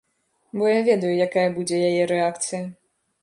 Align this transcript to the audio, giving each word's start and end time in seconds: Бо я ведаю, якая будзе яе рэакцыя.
Бо 0.59 0.69
я 0.69 0.79
ведаю, 0.87 1.11
якая 1.27 1.45
будзе 1.59 1.77
яе 1.89 2.03
рэакцыя. 2.13 2.63